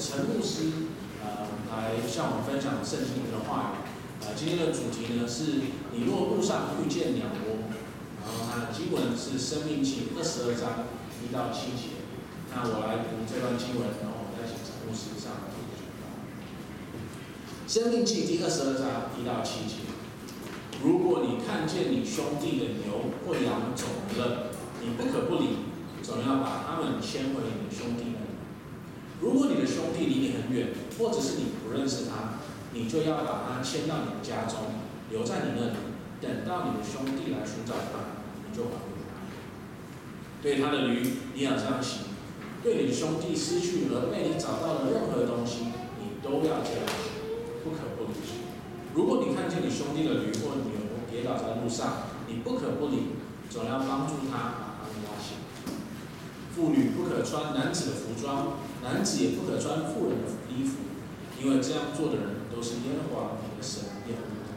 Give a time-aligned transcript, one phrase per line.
[0.00, 0.88] 陈牧师
[1.20, 3.84] 呃来向我们分享圣经的话语。
[4.24, 5.60] 呃，今天的主题呢是
[5.92, 7.68] 你若路上遇见鸟窝，
[8.24, 10.88] 然后它的经文是《生命记》二十二章
[11.20, 12.00] 一到七节。
[12.48, 16.08] 那我来读这段经文，然后我们再请陈牧师上来读讲道。
[17.72, 19.84] 《申命记》第二十二章一到七节：
[20.82, 23.84] 如果你看见你兄弟的牛或羊走
[24.16, 24.48] 了，
[24.80, 25.68] 你不可不理，
[26.02, 28.19] 总要把他们牵回你的兄弟那。
[29.20, 32.40] 如果你的兄弟离你很远，或者是你不认识他，
[32.72, 35.76] 你就要把他牵到你的家中，留在你那里，
[36.20, 38.16] 等到你的兄弟来寻找他，
[38.48, 39.20] 你就还给他。
[40.42, 42.08] 对他的驴，你要这样行；
[42.62, 45.68] 对你的兄弟失去和被你找到的任何东西，
[46.00, 46.88] 你都要这样，
[47.62, 48.16] 不可不理。
[48.94, 55.36] 如果你看见你兄弟的驴或牛跌倒在路上，你不可不理，总要帮助他把他们拉起。
[56.56, 60.78] 妇女不可穿男子的服装，男子也不可穿妇人的衣服，
[61.40, 62.40] 因为这样做的人。
[62.50, 64.50] 都是耶和华你的神厌恶的。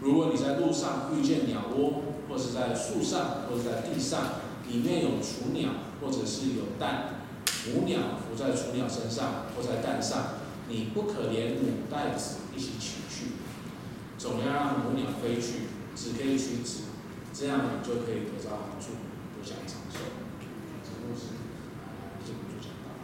[0.00, 7.24] 如果你在路上遇见鸟窝，或是在树上，或者在地上，里面有雏鸟，或者是有蛋，
[7.66, 10.34] 母鸟伏在雏鸟身上或在蛋上，
[10.68, 13.32] 你不可连母带子一起取去，
[14.18, 16.82] 总要让母鸟飞去，只可以取子，
[17.32, 18.92] 这样你就可以得到好处，
[19.34, 19.98] 得享长寿。
[20.84, 21.34] 这故事
[22.22, 23.01] 就讲到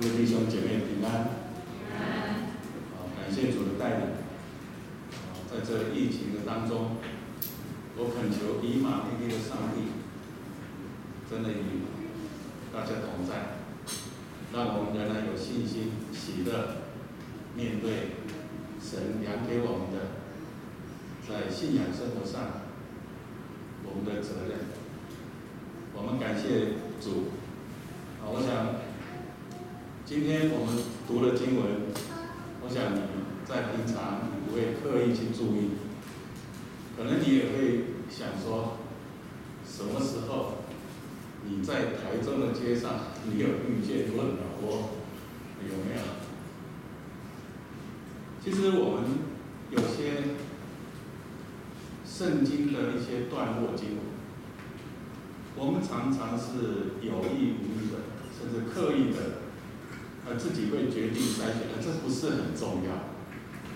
[0.00, 1.28] 各位弟兄姐妹平安，
[2.96, 4.06] 好，感谢主的带领。
[5.50, 6.96] 在这疫情的当中，
[7.98, 9.92] 我恳求以马内利的上帝，
[11.28, 11.84] 真的与
[12.72, 13.60] 大家同在，
[14.54, 16.76] 让我们仍然有信心、喜乐，
[17.54, 18.16] 面对
[18.80, 20.16] 神量给我们的
[21.28, 22.40] 在信仰生活上
[23.84, 24.60] 我们的责任。
[25.92, 27.28] 我们感谢主，
[28.24, 28.79] 啊，我想。
[30.10, 30.74] 今天我们
[31.06, 31.86] 读了经文，
[32.64, 33.00] 我想你
[33.46, 35.78] 在平常你不会刻意去注意，
[36.96, 38.78] 可能你也会想说，
[39.64, 40.64] 什么时候
[41.44, 44.90] 你在台中的街上，你有遇见过鸟窝，
[45.62, 46.02] 有没有？
[48.42, 49.04] 其实我们
[49.70, 50.34] 有些
[52.04, 53.98] 圣经的一些段落经文，
[55.54, 58.02] 我们常常是有意无意的，
[58.36, 59.39] 甚至刻意的。
[60.30, 63.10] 而自己会决定筛选，而这不是很重要。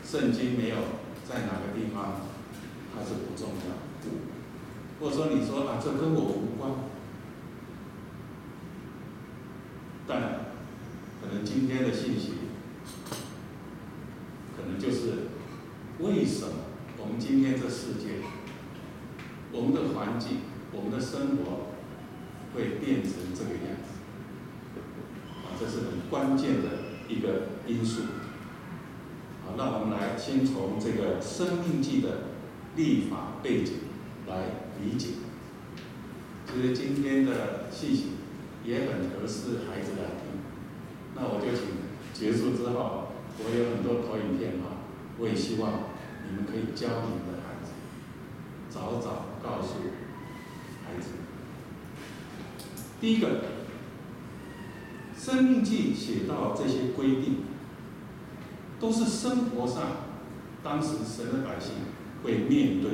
[0.06, 0.76] 圣经没有
[1.28, 2.20] 在哪个地方，
[2.94, 3.75] 它是不重要。
[5.00, 6.70] 或者说你说啊，这跟我无关，
[10.06, 10.20] 但
[11.20, 12.34] 可能今天的信息，
[14.56, 15.31] 可能就是
[15.98, 16.53] 为什么
[16.98, 18.22] 我们今天这世界，
[19.50, 20.42] 我们的环境，
[20.72, 21.75] 我们的生活
[22.54, 23.91] 会变成这个样子。
[25.59, 26.69] 这是很关键的
[27.09, 28.03] 一个因素。
[29.44, 30.44] 好，那我们来先
[31.25, 32.09] 生《命记》的
[32.77, 33.75] 立法背景
[34.29, 34.45] 来
[34.81, 35.09] 理解。
[36.47, 38.11] 其实今天的信息
[38.65, 40.39] 也很合适孩子来听。
[41.17, 41.65] 那我就请
[42.13, 43.09] 结束之后，
[43.39, 44.84] 我有很多投影片啊，
[45.19, 45.84] 我也希望
[46.29, 47.73] 你们可以教你们的孩子，
[48.69, 49.75] 早早告诉
[50.84, 51.09] 孩子。
[53.01, 53.55] 第一个。
[55.17, 57.37] 生命记写到这些规定，
[58.79, 60.03] 都是生活上
[60.65, 61.73] 当时神的百姓
[62.25, 62.91] 会面对。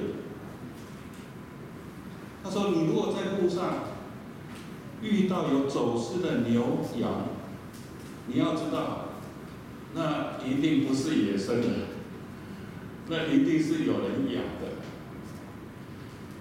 [2.43, 3.85] 他说：“你如果在路上
[5.01, 7.29] 遇到有走失的牛羊，
[8.27, 9.11] 你要知道，
[9.95, 11.69] 那一定不是野生的，
[13.09, 14.67] 那一定是有人养的，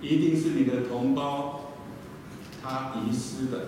[0.01, 1.73] 一定是你的同胞
[2.63, 3.67] 他遗失的。”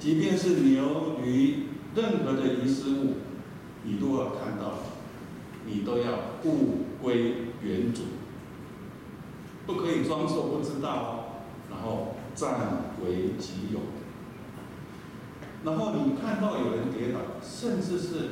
[0.00, 3.16] 即便是牛驴，任何的遗失物，
[3.84, 4.78] 你都要看到，
[5.70, 8.02] 你都要物归原主，
[9.66, 12.58] 不可以装作不知道，然后占
[13.04, 13.80] 为己有。
[15.62, 18.30] 然后你看到有人跌倒，甚至是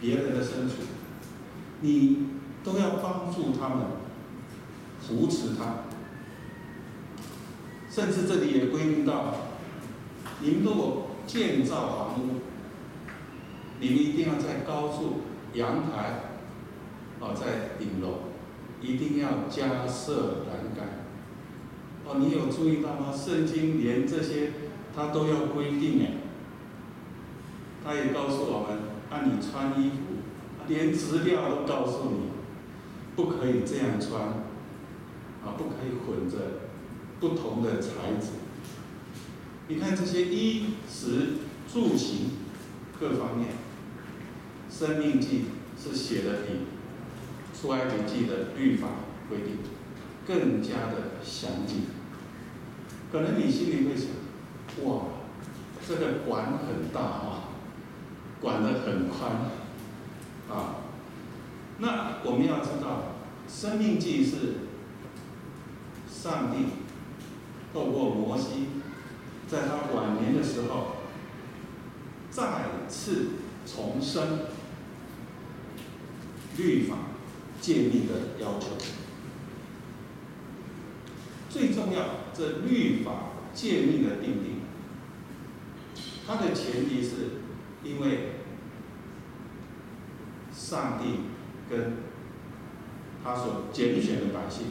[0.00, 0.82] 别人的牲畜，
[1.80, 2.26] 你
[2.62, 3.86] 都要帮助他们，
[5.00, 5.84] 扶持他。
[7.90, 9.34] 甚至这里也规定到。
[10.40, 12.40] 你们如果建造房屋，
[13.80, 15.20] 你们一定要在高处
[15.58, 16.22] 阳台，
[17.20, 18.30] 哦，在顶楼，
[18.80, 21.04] 一定要加设栏杆。
[22.06, 23.12] 哦，你有注意到吗？
[23.12, 24.52] 圣经连这些
[24.94, 26.12] 它都要规定哎。
[27.84, 28.78] 他也告诉我们，
[29.10, 29.96] 按你穿衣服，
[30.66, 32.30] 连资料都告诉你，
[33.16, 34.22] 不可以这样穿，
[35.42, 36.36] 啊，不可以混着
[37.18, 38.28] 不同的材质。
[39.68, 41.34] 你看这些衣食
[41.72, 42.30] 住行
[42.98, 43.48] 各方面，
[44.78, 45.46] 《生命记》
[45.82, 46.52] 是写的比
[47.60, 48.86] 《出埃及记》的律法
[49.28, 49.56] 规定
[50.24, 51.86] 更加的详尽。
[53.10, 54.10] 可能你心里会想，
[54.84, 55.06] 哇，
[55.84, 57.48] 这个管很大啊，
[58.40, 59.32] 管得很宽
[60.48, 60.76] 啊。
[61.78, 63.16] 那我们要知道，
[63.52, 64.36] 《生命记》是
[66.08, 66.66] 上帝
[67.74, 68.68] 透过摩西，
[69.48, 70.98] 在他晚年的时候，
[72.30, 72.44] 再
[72.88, 73.30] 次
[73.66, 74.38] 重生
[76.58, 76.96] 律法
[77.60, 78.76] 诫命的要求。
[81.48, 84.60] 最重要，这律法诫命的定定，
[86.26, 87.40] 它的前提是
[87.82, 88.32] 因为
[90.52, 91.20] 上帝
[91.70, 91.94] 跟
[93.24, 94.66] 他所拣选的百姓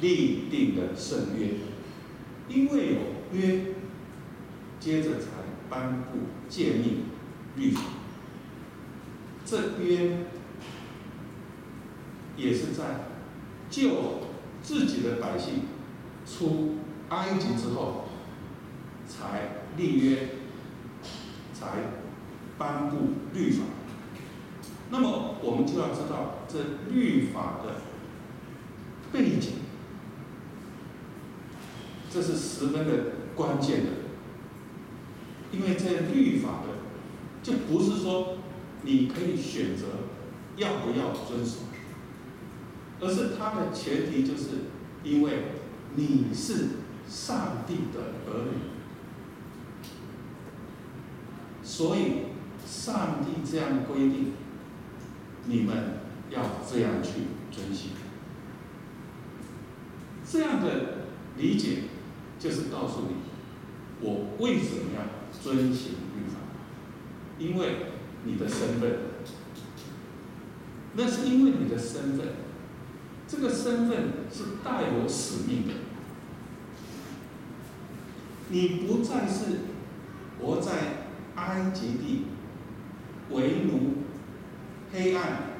[0.00, 1.54] 立定的圣约，
[2.48, 3.74] 因为有约，
[4.78, 5.26] 接着才
[5.68, 7.04] 颁布诫命
[7.56, 7.82] 律法。
[9.44, 10.26] 这约
[12.40, 13.06] 也是在
[13.70, 14.20] 救
[14.62, 15.64] 自己的百姓
[16.26, 16.76] 出
[17.10, 18.06] 埃及之后
[19.06, 20.28] 才立约，
[21.52, 21.66] 才
[22.56, 22.96] 颁布
[23.34, 23.64] 律法。
[24.90, 26.58] 那么我们就要知道这
[26.92, 27.76] 律法的
[29.12, 29.52] 背景，
[32.12, 33.04] 这是十分的
[33.36, 33.90] 关键的。
[35.52, 36.78] 因为这律法的，
[37.42, 38.38] 就不是说
[38.82, 39.84] 你可以选择
[40.56, 41.58] 要不要遵守，
[43.00, 44.48] 而是它的前提就是
[45.02, 45.52] 因为
[45.94, 46.68] 你是
[47.08, 48.58] 上帝的儿女，
[51.62, 52.26] 所以
[52.66, 54.32] 上帝这样规定。
[55.46, 57.92] 你们要这样去遵循，
[60.24, 61.06] 这样的
[61.38, 61.84] 理解
[62.38, 66.36] 就是告诉你，我为什么要遵循律法？
[67.38, 67.76] 因为
[68.24, 68.98] 你的身份，
[70.94, 72.26] 那是因为你的身份，
[73.30, 73.98] 这个身份
[74.32, 75.74] 是带有使命的，
[78.48, 79.60] 你不再是
[80.40, 80.72] 活在
[81.36, 82.24] 埃及地
[83.30, 83.98] 为奴。
[84.92, 85.50] 黑暗、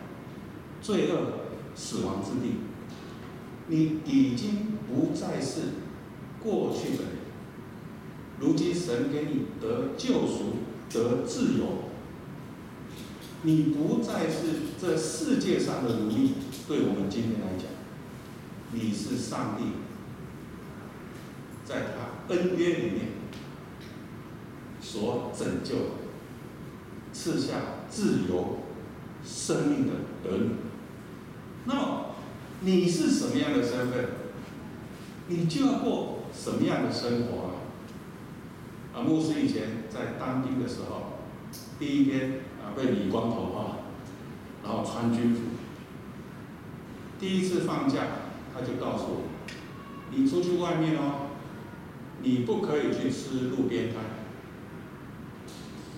[0.83, 1.45] 罪恶、
[1.77, 2.57] 死亡之地，
[3.69, 5.61] 你已经不再是
[6.43, 7.13] 过去的人。
[8.41, 10.57] 如今神给你得救赎、
[10.93, 11.85] 得自由，
[13.43, 16.33] 你不再是这世界上的奴隶。
[16.71, 17.67] 对我们今天来讲，
[18.71, 19.73] 你是上帝
[21.65, 23.07] 在他恩约里面
[24.81, 25.91] 所拯救的，
[27.13, 27.55] 赐下
[27.91, 28.59] 自由。
[29.23, 29.93] 生命的
[30.25, 30.51] 儿女，
[31.65, 32.07] 那么
[32.61, 34.05] 你是什么样的身份，
[35.27, 37.51] 你就要过什么样的生活啊？
[38.95, 41.19] 啊，牧师以前在当兵的时候，
[41.81, 43.91] 第一天啊被理光头啊，
[44.63, 45.41] 然后穿军服。
[47.21, 48.01] 第一次放假，
[48.55, 49.23] 他就告诉我，
[50.11, 51.29] 你出去外面哦，
[52.23, 54.03] 你不可以去吃路边摊，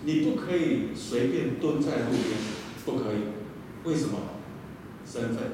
[0.04, 2.62] 你不可以随便蹲在路边。
[2.84, 3.18] 不可以，
[3.84, 4.18] 为什么？
[5.06, 5.44] 身份，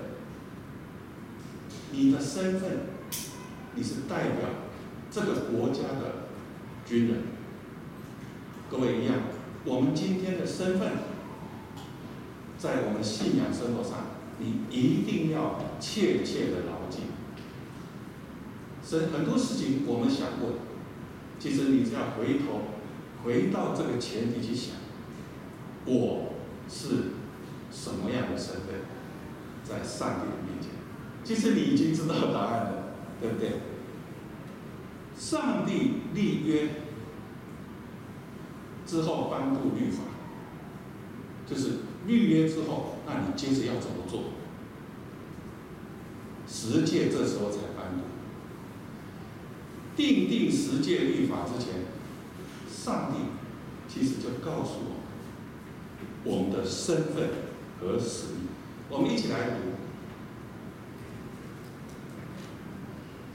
[1.92, 2.70] 你的身份，
[3.74, 4.48] 你是代表
[5.10, 6.28] 这个国家的
[6.86, 7.18] 军人。
[8.70, 9.16] 各位一样，
[9.66, 10.92] 我们今天的身份，
[12.56, 14.06] 在我们信仰生活上，
[14.38, 17.00] 你一定要切切的牢记。
[18.84, 20.54] 是很多事情我们想问，
[21.38, 22.62] 其实你只要回头，
[23.24, 24.76] 回到这个前提去想，
[25.84, 26.34] 我
[26.68, 27.18] 是。
[27.70, 28.80] 什么样的身份，
[29.62, 30.70] 在上帝的面前，
[31.22, 33.60] 其实你已经知道答案了，对不对？
[35.14, 36.70] 上帝立约
[38.86, 40.04] 之后颁布律法，
[41.46, 44.24] 就是预约之后，那你接着要怎么做？
[46.48, 48.02] 十诫这时候才颁布，
[49.94, 51.84] 定定十诫律法之前，
[52.68, 53.18] 上帝
[53.86, 54.80] 其实就告诉
[56.24, 57.46] 我们，我们的身份。
[57.80, 58.48] 和使命，
[58.90, 59.56] 我们一起来读。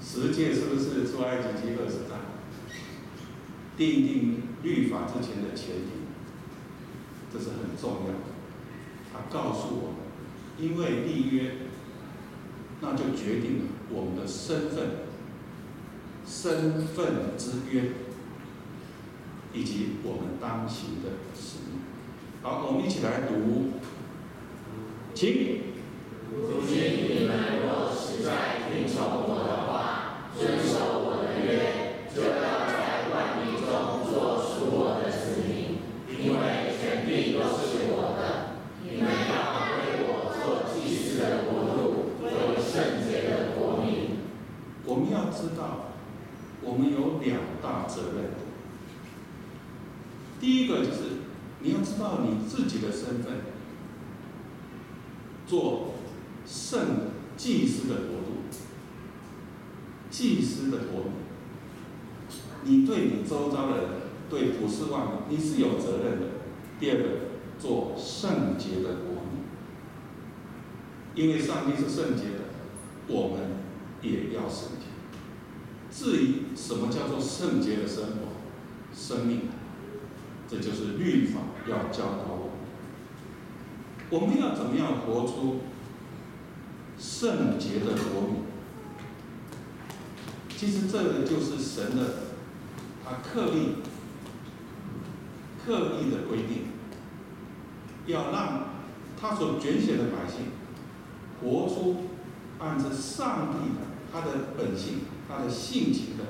[0.03, 2.20] 十诫是不是出埃及记二十章？
[3.77, 5.92] 定定律法之前的前提，
[7.32, 8.33] 这是很重要的。
[9.13, 10.01] 他告诉我们，
[10.58, 11.51] 因为立约，
[12.82, 15.05] 那就决定了我们的身份、
[16.25, 17.91] 身份之约，
[19.53, 21.82] 以及我们当行的使命。
[22.41, 23.74] 好，我们一起来读。
[25.13, 25.62] 请，
[26.32, 26.75] 如今
[27.08, 31.13] 你们若实在听从我的话，遵守我。
[47.24, 48.32] 两大责任。
[50.41, 51.22] 第一个就是
[51.62, 53.34] 你要知道你自己的身份，
[55.48, 55.93] 做
[56.46, 58.43] 圣祭司的国度，
[60.12, 61.13] 祭司的国民。
[62.65, 63.89] 你对你周遭的人，
[64.74, 66.27] 对普世万，你是有责任的。
[66.80, 67.03] 第二个，
[67.60, 69.44] 做圣洁的国民，
[71.15, 72.39] 因为上帝是圣洁的，
[73.08, 73.58] 我们
[74.01, 74.88] 也要圣洁。
[75.92, 78.34] 至于什么叫做圣洁的生活、
[78.96, 79.42] 生命，
[80.50, 82.53] 这就是律法要教导我们。
[84.10, 85.62] 我们要怎么样活出
[87.00, 88.42] 圣洁的国民？
[90.50, 92.34] 其实这个就是神的。
[93.06, 93.84] 他刻意、
[95.65, 96.67] 刻意的规定，
[98.05, 98.65] 要让
[99.20, 100.48] 他所拣选的百姓
[101.41, 102.10] 活出
[102.60, 106.25] 按照上帝的他的本性、他的性情的，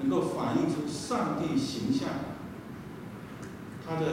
[0.00, 2.08] 能够反映出上帝形象，
[3.86, 4.06] 他的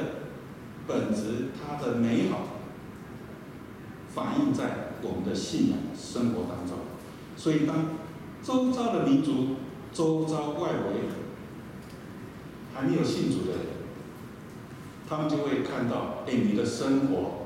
[0.86, 2.40] 本质、他的美好，
[4.14, 6.80] 反映在我们的信仰生活当中。
[7.36, 7.86] 所以，当
[8.44, 9.56] 周遭的民族、
[9.92, 11.10] 周遭外围，
[12.74, 13.66] 还没有信主的人，
[15.16, 17.46] 他们就会看到，哎，你的生活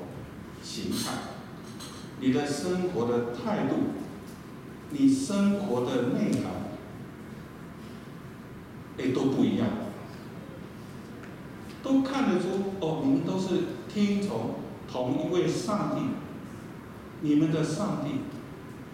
[0.64, 1.12] 形态，
[2.22, 3.76] 你的生活的态度，
[4.92, 6.72] 你生活的内涵，
[8.98, 9.68] 哎，都不一样，
[11.84, 12.48] 都看得出，
[12.80, 14.56] 哦，你们都是听从
[14.90, 16.04] 同一位上帝，
[17.20, 18.22] 你们的上帝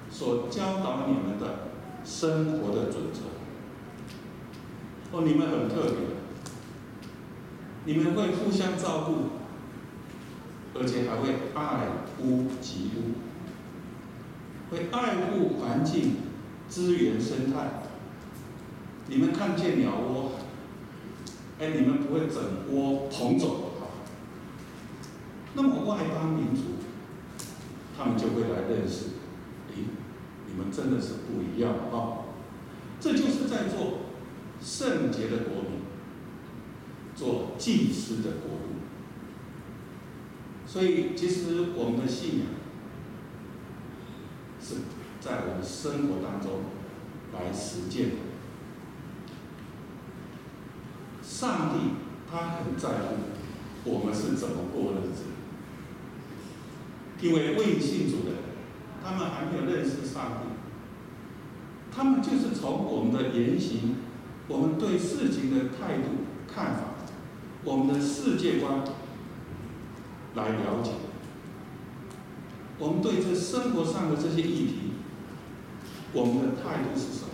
[0.10, 1.70] 所教导你们的
[2.04, 3.22] 生活的准则，
[5.12, 6.23] 哦，你们很特别。
[7.86, 11.88] 你们会互相照顾，而且还会爱
[12.22, 13.14] 屋及乌，
[14.72, 16.16] 会爱护环境、
[16.70, 17.84] 资源、生态。
[19.08, 20.32] 你们看见鸟窝，
[21.60, 23.72] 哎，你们不会整窝捧走。
[25.56, 26.62] 那么外邦民族，
[27.98, 29.08] 他们就会来认识，
[29.70, 29.74] 哎，
[30.48, 32.26] 你们真的是不一样啊！
[33.00, 34.00] 这就是在做
[34.64, 35.73] 圣洁的国民。
[37.16, 38.82] 做祭司的国度，
[40.66, 42.48] 所以其实我们的信仰
[44.60, 44.76] 是
[45.22, 46.62] 在我们生活当中
[47.34, 48.16] 来实践的。
[51.22, 51.92] 上帝
[52.30, 53.16] 他很在乎
[53.86, 55.24] 我们是怎么过日子，
[57.22, 58.40] 因为未信主的人，
[59.04, 60.50] 他们还没有认识上帝，
[61.96, 63.96] 他们就是从我们的言行，
[64.48, 66.83] 我们对事情的态度看法。
[67.66, 68.84] 我们的世界观
[70.36, 70.92] 来了解，
[72.78, 74.74] 我们对这生活上的这些议题，
[76.12, 77.30] 我们的态度是什么？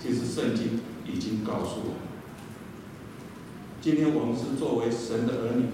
[0.00, 2.08] 其实圣经已经告诉我们。
[3.80, 5.66] 今天我们是作为神的儿女，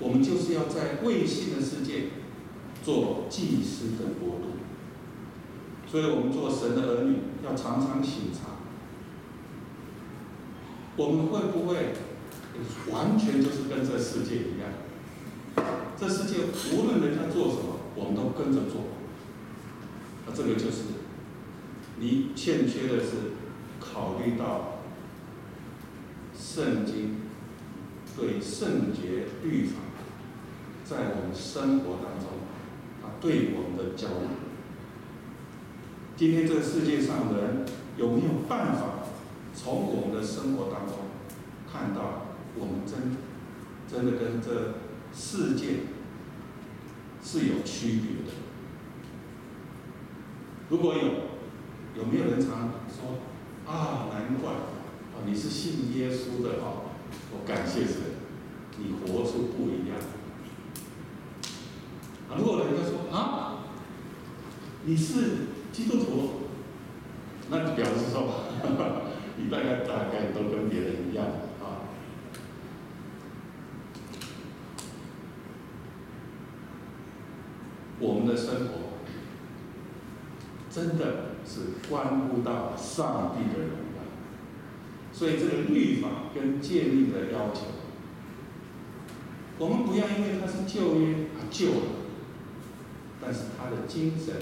[0.00, 2.06] 我们就是要在未信的世界
[2.82, 4.56] 做祭司的国度，
[5.88, 8.61] 所以我们做神的儿女要常常省察。
[10.96, 11.94] 我们会不会
[12.90, 14.68] 完全就是跟这世界一样？
[15.98, 16.36] 这世界
[16.74, 18.82] 无论人家做什么，我们都跟着做。
[20.26, 20.82] 那这个就是
[21.98, 23.32] 你欠缺的是
[23.80, 24.80] 考虑到
[26.38, 27.20] 圣经
[28.16, 29.76] 对圣洁律法
[30.84, 32.28] 在我们生活当中
[33.02, 34.28] 啊对我们的教育。
[36.16, 39.01] 今天这个世界上的人有没有办法？
[39.54, 40.96] 从我们的生活当中
[41.70, 42.26] 看到，
[42.58, 43.16] 我们真
[43.86, 44.74] 真的跟这
[45.14, 45.80] 世界
[47.22, 48.32] 是有区别的。
[50.68, 51.02] 如果有，
[51.96, 53.20] 有没有人常说
[53.70, 54.08] 啊？
[54.10, 56.90] 难怪啊，你是信耶稣的哦，
[57.30, 57.96] 我感谢神，
[58.78, 59.98] 你活出不一样。
[62.28, 63.64] 啊，如果人家说啊，
[64.84, 65.14] 你是
[65.72, 66.30] 基督徒，
[67.50, 68.22] 那就表示说。
[68.62, 71.88] 呵你大概大概都跟别人一样的啊。
[77.98, 78.72] 我们的生活
[80.70, 84.02] 真的是关乎到上帝的荣耀，
[85.12, 87.62] 所以这个律法跟诫命的要求，
[89.58, 91.86] 我们不要因为它是旧约啊旧了，
[93.20, 94.34] 但是它的精神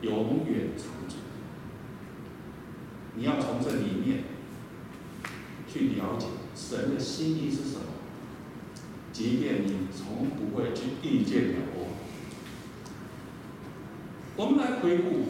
[0.00, 1.20] 永远长存。
[3.14, 4.24] 你要从这里面
[5.70, 7.84] 去了解神的心意是什么，
[9.12, 11.88] 即便你从不会去遇见了我。
[14.34, 15.26] 我们来回顾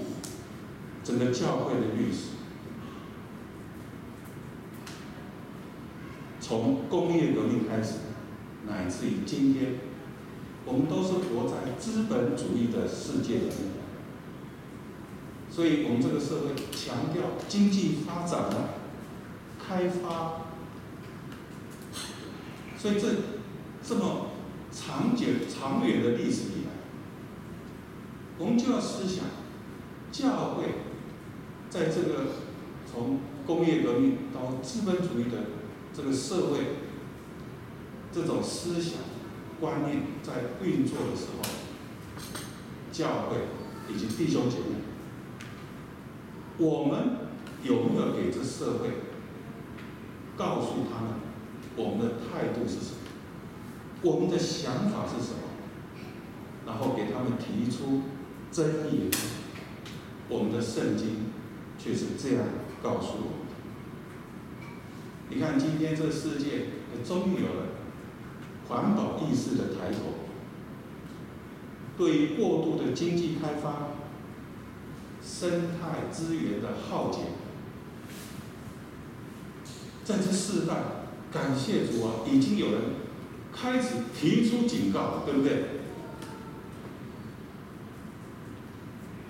[1.02, 2.28] 整个教会的历史，
[6.40, 7.94] 从工业革命开始，
[8.68, 9.74] 乃至于今天，
[10.64, 13.81] 我们都是活在资本主义的世界里面。
[15.54, 18.70] 所以，我们这个社会强调经济发展呢，
[19.60, 20.46] 开发。
[22.78, 23.06] 所以这
[23.86, 24.28] 这么
[24.72, 26.70] 长久、长远的历史以来，
[28.38, 29.26] 我们就要思想，
[30.10, 30.64] 教会
[31.68, 32.28] 在这个
[32.90, 35.36] 从工业革命到资本主义的
[35.94, 36.60] 这个社会，
[38.10, 38.94] 这种思想
[39.60, 40.32] 观念在
[40.64, 41.44] 运作的时候，
[42.90, 43.36] 教会
[43.94, 44.91] 以及弟兄姐妹。
[46.58, 47.16] 我们
[47.62, 48.90] 有没有给这社会
[50.36, 51.14] 告诉他们
[51.76, 52.98] 我们的态度是什么？
[54.02, 55.38] 我们的想法是什么？
[56.66, 58.02] 然后给他们提出
[58.50, 59.10] 争议。
[60.28, 61.26] 我们的圣经
[61.78, 62.46] 却是这样
[62.82, 63.54] 告诉我们的。
[65.28, 66.68] 你看，今天这世界
[67.04, 67.66] 终于有了
[68.68, 69.98] 环保意识的抬头，
[71.98, 73.91] 对于过度的经济开发。
[75.24, 77.20] 生态资源的耗竭，
[80.04, 80.74] 在这世代，
[81.32, 82.80] 感谢主啊，已经有人
[83.52, 85.64] 开始提出警告，对不对？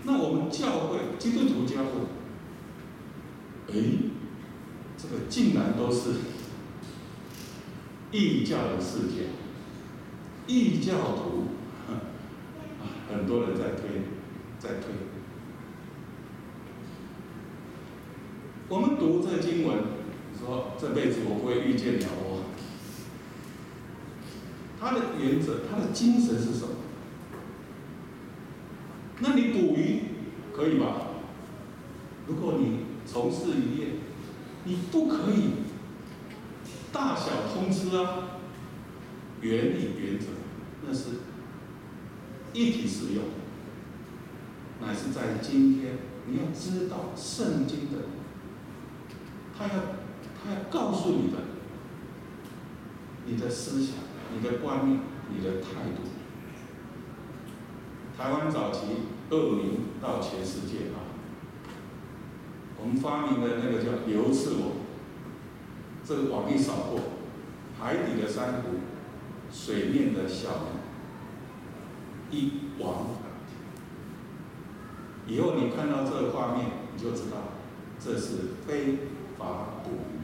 [0.05, 1.91] 那我们教会基督徒教会，
[3.69, 3.75] 哎，
[4.97, 6.15] 这个竟然都是
[8.11, 9.29] 异教的世界，
[10.47, 11.45] 异教徒，
[13.13, 14.03] 很多人在推，
[14.59, 15.12] 在推。
[18.73, 19.81] 我们读这经文，
[20.41, 22.41] 说这辈子我不会遇见鸟窝。
[24.81, 26.69] 它的原则，它的精神是什么？
[29.19, 30.05] 那你捕鱼
[30.57, 31.09] 可以吧？
[32.27, 33.89] 如果你从事渔业，
[34.65, 35.51] 你不可以
[36.91, 38.39] 大小通吃啊。
[39.43, 40.29] 原理原则，
[40.87, 41.11] 那是
[42.55, 43.25] 一体适用，
[44.81, 47.99] 乃是在今天你要知道圣经的。
[49.63, 49.75] 他要，
[50.43, 51.39] 他要告诉你的，
[53.27, 53.95] 你的思想、
[54.35, 54.99] 你的观念、
[55.31, 56.03] 你的态度。
[58.19, 58.81] 台湾早期
[59.31, 61.07] 恶名到全世界啊！
[62.77, 64.71] 我们发明的那个叫流刺网，
[66.05, 66.99] 这个网一扫过，
[67.79, 68.81] 海底的珊瑚、
[69.53, 70.67] 水面的小
[72.33, 75.37] 鱼，一网打尽。
[75.37, 77.37] 以后你看到这个画面，你就知道
[78.01, 78.99] 这是非。
[79.39, 80.21] 法捕鱼。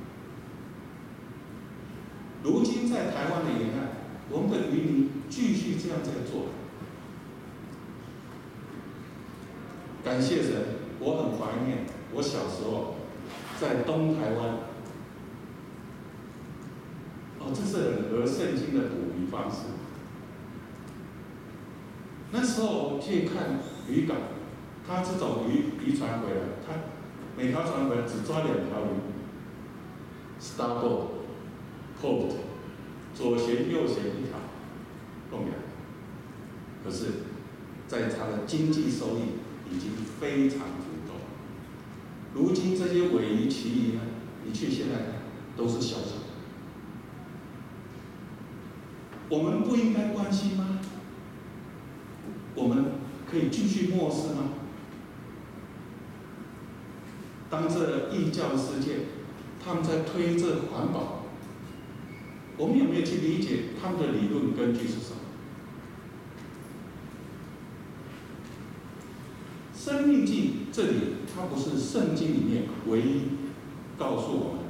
[2.44, 3.94] 如今在台湾的沿岸，
[4.28, 6.46] 我们的渔民继续这样在做。
[10.04, 10.50] 感谢神，
[10.98, 12.96] 我很怀念我小时候
[13.60, 14.48] 在东台湾。
[17.38, 19.58] 哦，这是很合圣经的捕鱼方式。
[22.32, 24.16] 那时候去看渔港，
[24.84, 26.74] 他这种渔渔船回来，他。
[27.36, 28.98] 每条船回来只抓两条鱼
[30.42, 31.06] ，starboard、
[32.02, 32.32] port，
[33.18, 34.38] 左旋右旋一条，
[35.28, 35.50] 共两。
[36.84, 37.06] 可是，
[37.88, 39.40] 在它的经济收益
[39.74, 41.14] 已经非常足够。
[42.32, 44.02] 如今这些鮪鱼、旗鱼呢？
[44.44, 45.14] 你去现在看
[45.56, 46.28] 都是小小的。
[49.28, 50.78] 我们不应该关心吗？
[52.54, 52.84] 我们
[53.28, 54.50] 可以继续漠视吗？
[57.50, 59.06] 当这异教世界，
[59.62, 61.17] 他们在推这环保，
[62.58, 65.16] 我们有没有去理解他们的理论根据是什么？
[69.74, 70.98] 生命记这里，
[71.34, 73.22] 它不是圣经里面唯一
[73.96, 74.64] 告诉我们，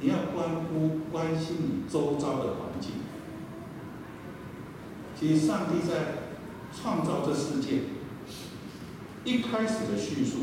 [0.00, 2.90] 你要关乎关心你周遭的环境。
[5.18, 5.94] 其实上帝在
[6.76, 7.82] 创造这世界
[9.24, 10.38] 一开始的叙述。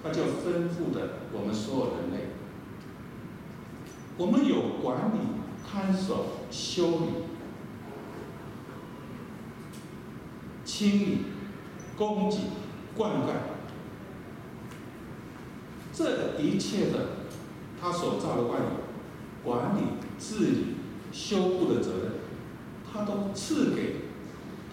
[0.00, 2.28] 他就吩咐的我们所有人类，
[4.18, 5.18] 我们有管理、
[5.64, 7.06] 看守、修理、
[10.64, 11.18] 清理、
[11.96, 12.38] 供给、
[12.96, 13.30] 灌溉，
[15.92, 17.10] 这一切的
[17.80, 18.68] 他所造的万有，
[19.44, 19.82] 管理、
[20.18, 20.64] 治理、
[21.12, 22.12] 修复的责任，
[22.92, 23.98] 他都赐给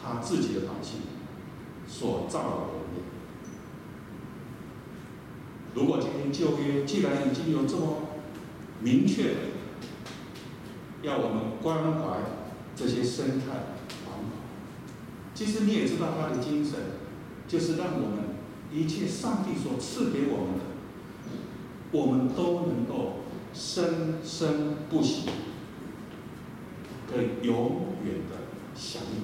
[0.03, 1.01] 他自己的百姓
[1.87, 2.55] 所造的。
[5.75, 8.04] 如果今天旧约既然已经有这么
[8.81, 9.35] 明确，
[11.01, 12.17] 要我们关怀
[12.75, 13.45] 这些生态
[14.05, 14.37] 环保，
[15.33, 16.73] 其实你也知道他的精神，
[17.47, 18.35] 就是让我们
[18.71, 20.65] 一切上帝所赐给我们的，
[21.91, 25.29] 我们都能够生生不息，
[27.09, 28.35] 可以永远的
[28.75, 29.23] 享用。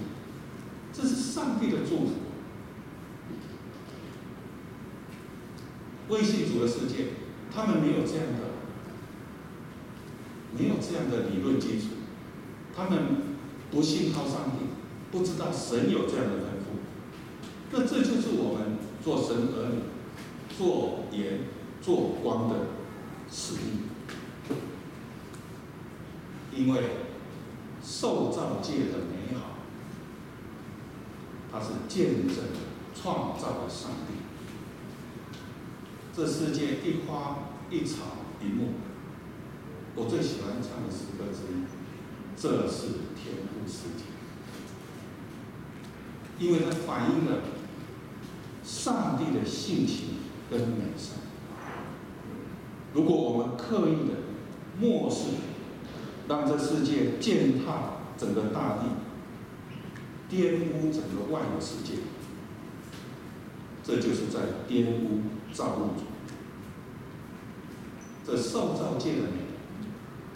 [0.94, 2.12] 这是上帝的祝福。
[6.10, 7.08] 微信主的世界，
[7.54, 8.61] 他们没有这样的，
[10.58, 11.88] 没有这样的理论基础，
[12.76, 13.00] 他们
[13.72, 14.66] 不信靠上帝，
[15.12, 16.68] 不知道神有这样的吩咐。
[17.72, 19.82] 那这就是我们做神儿女、
[20.58, 21.40] 做盐、
[21.82, 22.56] 做光的
[23.32, 23.90] 使命。
[26.54, 26.82] 因为
[27.82, 29.56] 受造界的美好，
[31.50, 32.36] 它是见证
[32.94, 34.16] 创造的上帝。
[36.14, 38.00] 这世界一花一草
[38.44, 38.74] 一木，
[39.96, 41.66] 我最喜欢唱的诗歌之一，
[42.36, 44.06] 这是天父世界，
[46.40, 47.42] 因为它反映了
[48.64, 50.16] 上帝的性情
[50.50, 51.18] 跟美善。
[52.94, 54.16] 如果我们刻意的
[54.80, 55.32] 漠视，
[56.28, 58.86] 让这世界践踏整个大地，
[60.30, 62.00] 玷污整个万有世界，
[63.84, 65.22] 这就是在玷污
[65.54, 66.06] 造物主。
[68.26, 69.51] 这受造界的美，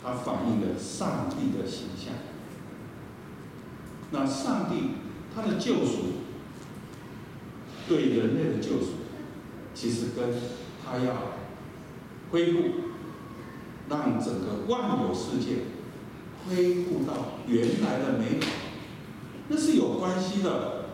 [0.06, 2.14] 它反映了上帝的形象。
[4.12, 4.92] 那上帝
[5.34, 6.22] 他的救赎，
[7.88, 8.92] 对人类的救赎，
[9.74, 10.30] 其实跟
[10.86, 11.14] 他要
[12.30, 12.60] 恢复，
[13.90, 15.64] 让整个万有世界
[16.48, 18.48] 恢复到原来的美好，
[19.48, 20.86] 那是有关系的。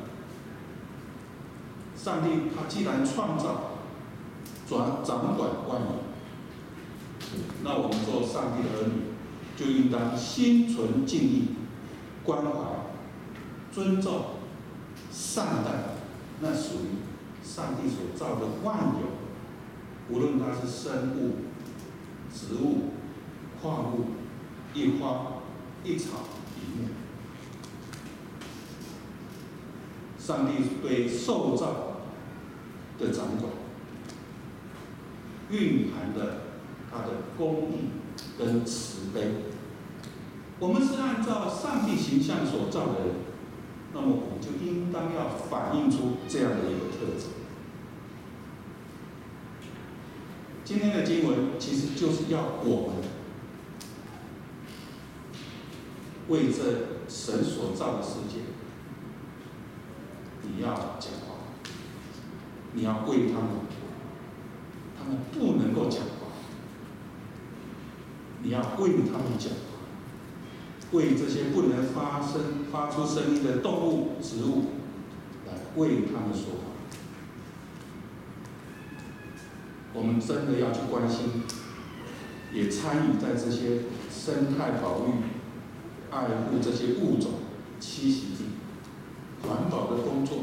[1.98, 3.74] 上帝他既然创造，
[4.68, 6.11] 转掌管万有。
[7.64, 9.04] 那我们做上帝的儿女，
[9.56, 11.46] 就应当心存敬意、
[12.24, 12.52] 关怀、
[13.72, 14.26] 尊重、
[15.12, 15.96] 善待
[16.42, 21.36] 那属于上帝所造的万有，无论它是生物、
[22.34, 22.92] 植物、
[23.62, 24.06] 矿物、
[24.74, 25.34] 一花
[25.84, 26.18] 一草
[26.58, 26.88] 一木。
[30.18, 31.98] 上帝对受造
[33.00, 33.52] 的掌管，
[35.52, 36.42] 蕴含的。
[36.94, 37.90] 他的公义
[38.38, 39.32] 跟慈悲，
[40.60, 43.16] 我们是按照上帝形象所造的人，
[43.96, 47.30] 那么我们就应当要反映出这样的一个特质。
[50.64, 52.98] 今天的经文其实就是要我们
[56.28, 58.42] 为这神所造的世界，
[60.44, 61.42] 你要讲话，
[62.74, 63.50] 你要为他们，
[64.96, 66.04] 他们不能够讲。
[68.44, 69.82] 你要为他们讲话，
[70.92, 74.66] 为这些不能发声、发出声音的动物、植物，
[75.48, 76.72] 来为他们说话。
[79.94, 81.44] 我们真的要去关心，
[82.54, 85.12] 也参与在这些生态保育、
[86.10, 87.32] 爱护这些物种
[87.80, 88.46] 栖息地、
[89.48, 90.40] 环保的工作。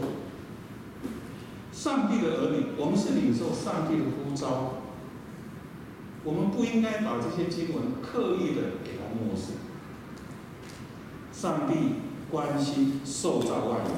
[1.73, 4.78] 上帝的儿女，我们是领受上帝的呼召。
[6.29, 9.55] 我们不应该把这些经文刻意的给它漠视。
[11.33, 11.95] 上帝
[12.31, 13.91] 关心受造万有，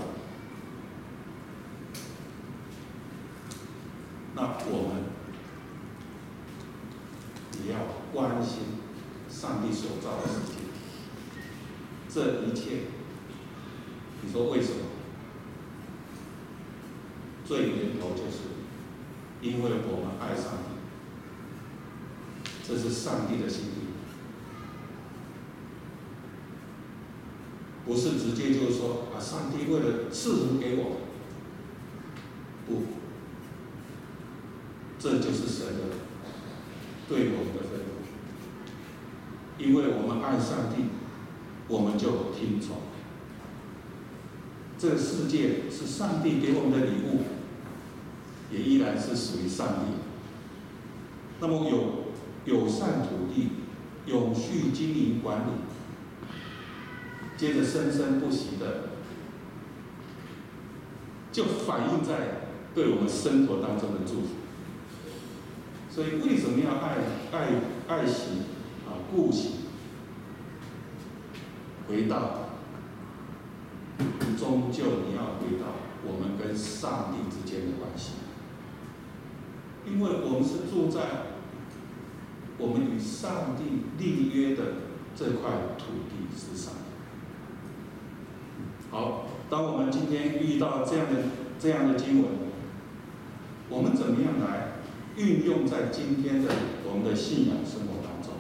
[4.36, 5.02] 那我们
[7.64, 7.78] 也要
[8.14, 8.78] 关心
[9.28, 10.52] 上帝所造的世界。
[12.08, 12.82] 这一切，
[14.22, 14.78] 你说为什么？
[17.44, 18.38] 最源头就是
[19.42, 20.09] 因为我们。
[22.70, 23.90] 这是上帝的心意，
[27.84, 30.98] 不是直接就是说啊，上帝为了赐福给我，
[32.68, 32.82] 不，
[35.00, 35.96] 这就是神的
[37.08, 37.90] 对我们的吩咐。
[39.58, 40.84] 因为我们爱上帝，
[41.66, 42.76] 我们就听从。
[44.78, 47.24] 这世界是上帝给我们的礼物，
[48.52, 49.86] 也依然是属于上帝。
[51.40, 51.99] 那么有。
[52.50, 53.50] 友善土地，
[54.06, 55.52] 永续经营管理，
[57.36, 58.88] 接着生生不息的，
[61.30, 64.30] 就反映在对我们生活当中的祝福。
[65.88, 66.96] 所以为什么要爱
[67.30, 67.48] 爱
[67.86, 68.42] 爱惜
[68.84, 69.50] 啊顾惜？
[71.86, 72.48] 回到，
[74.36, 75.66] 终究你要回到
[76.04, 78.14] 我们跟上帝之间的关系，
[79.86, 81.29] 因为我们是住在。
[82.60, 84.62] 我们与上帝立约的
[85.16, 86.74] 这块土地之上。
[88.90, 91.22] 好，当我们今天遇到这样的
[91.58, 92.30] 这样的经文，
[93.68, 94.72] 我们怎么样来
[95.16, 96.50] 运用在今天的
[96.84, 98.34] 我们的信仰生活当中？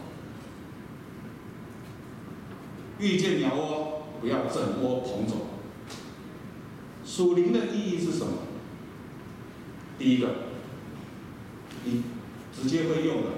[2.98, 5.46] 遇见鸟窝，不要整窝捧走。
[7.04, 8.32] 属灵的意义是什么？
[9.98, 10.28] 第一个，
[11.84, 12.02] 你
[12.52, 13.28] 直接会用的，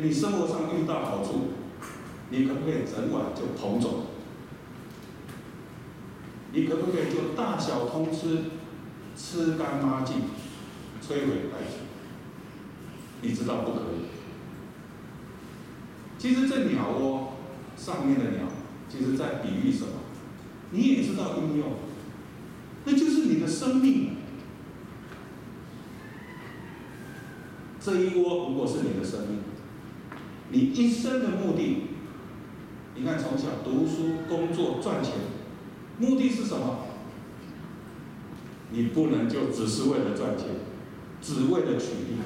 [0.00, 1.48] 你生活上遇到好处，
[2.30, 4.06] 你可不可以整晚就捧走？
[6.52, 8.44] 你可不可以就大小通吃，
[9.16, 10.16] 吃干抹净，
[11.02, 11.80] 摧毁殆尽？
[13.22, 14.06] 你知道不可以。
[16.16, 17.34] 其实这鸟窝
[17.76, 18.46] 上面的鸟，
[18.88, 19.90] 其实在比喻什么？
[20.70, 21.72] 你也知道应用，
[22.84, 24.16] 那就是你的生命。
[27.80, 29.38] 这一窝如果是你的生命，
[30.50, 31.88] 你一生的目的，
[32.94, 35.14] 你看从小读书、工作、赚钱。
[35.98, 36.86] 目的是什么？
[38.70, 40.46] 你不能就只是为了赚钱，
[41.20, 42.18] 只为了取利。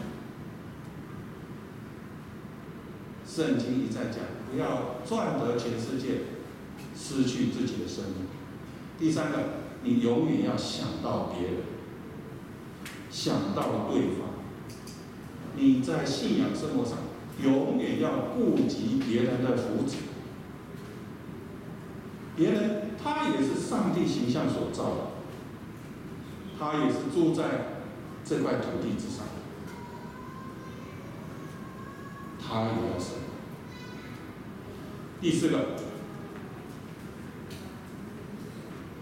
[3.26, 6.24] 圣经一再讲，不要赚得全世界，
[6.94, 8.26] 失去自己的生命。
[8.98, 9.38] 第三个，
[9.82, 11.56] 你永远要想到别人，
[13.10, 14.28] 想到对方。
[15.56, 16.98] 你在信仰生活上，
[17.40, 19.94] 永远要顾及别人的福祉，
[22.36, 22.82] 别人。
[23.04, 25.10] 他也是上帝形象所造的，
[26.56, 27.42] 他也是住在
[28.24, 29.26] 这块土地之上，
[32.40, 33.16] 他也要生。
[35.20, 35.70] 第四个，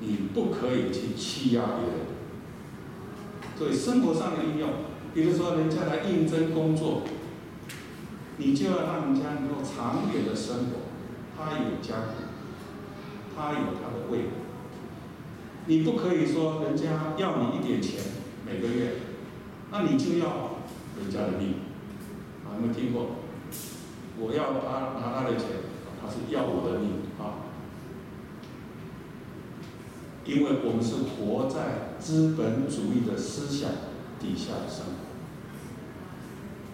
[0.00, 2.06] 你不可以去欺压别人。
[3.58, 4.70] 所以生活上的应用，
[5.12, 7.02] 比如说人家来应征工作，
[8.40, 10.88] 你就要让人家能够长远的生活，
[11.36, 12.26] 他有家庭。
[13.36, 14.30] 他有他的未来，
[15.64, 18.00] 你不可以说人家要你一点钱
[18.44, 18.96] 每个月，
[19.70, 20.58] 那你就要
[20.98, 21.54] 人家的命。
[22.44, 23.06] 啊，有没有听过？
[24.18, 25.46] 我要他拿他的钱，
[26.02, 27.48] 他是要我的命啊。
[30.26, 33.70] 因为我们是活在资本主义的思想
[34.20, 34.99] 底下的生活。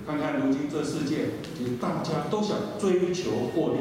[0.07, 3.81] 看看如今这世界，其实大家都想追求获利。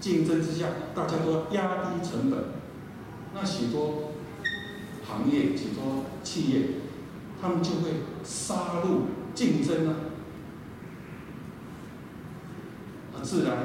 [0.00, 2.44] 竞争之下，大家都要压低成本。
[3.34, 4.12] 那许多
[5.06, 6.62] 行业、许多企业，
[7.40, 7.90] 他们就会
[8.22, 9.02] 杀入
[9.34, 9.94] 竞争啊。
[13.14, 13.56] 那自然，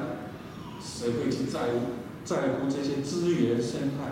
[0.82, 1.80] 谁会去在乎
[2.26, 4.12] 在乎这些资源生态？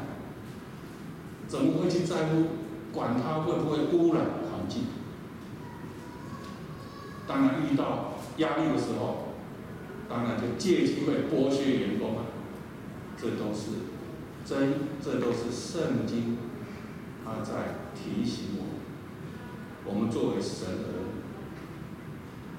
[1.48, 2.44] 怎么会去在乎
[2.94, 4.84] 管它会不会污染环境？
[7.28, 9.26] 当然，遇到压力的时候。
[10.10, 12.24] 当然，就借机会剥削员工啊，
[13.22, 13.92] 这都是
[14.46, 16.38] 真，这都是圣经，
[17.26, 18.72] 他在提醒我们。
[19.84, 20.86] 我们作为神人，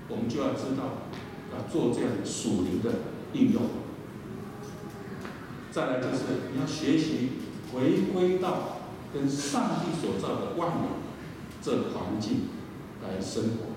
[0.09, 1.09] 我们就要知道
[1.55, 2.91] 要做这样属灵的
[3.33, 3.63] 应用。
[5.71, 7.31] 再来就是你要学习
[7.73, 8.81] 回归到
[9.15, 10.89] 跟上帝所造的万有
[11.63, 12.49] 这环境
[13.03, 13.68] 来生活。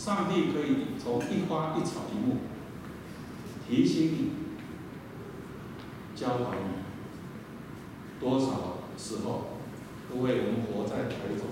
[0.00, 2.38] 上帝可以从一花一草一木
[3.68, 4.30] 提醒你、
[6.16, 6.80] 教导你，
[8.18, 9.58] 多少时候，
[10.10, 11.48] 因为我们活在台中，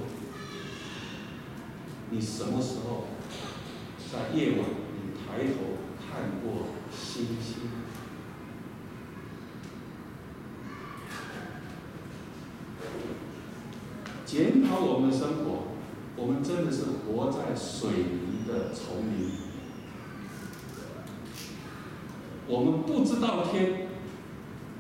[2.09, 3.09] 你什么时候
[4.11, 4.61] 在夜晚
[4.95, 7.69] 你抬头看过星星？
[14.25, 15.68] 检讨我们的生活，
[16.21, 19.31] 我们真的是活在水泥的丛林，
[22.49, 23.87] 我们不知道天，